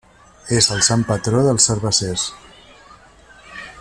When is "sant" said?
0.87-1.03